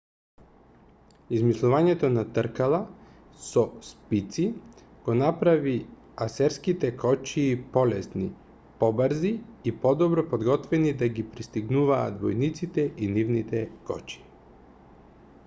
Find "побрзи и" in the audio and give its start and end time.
8.83-9.73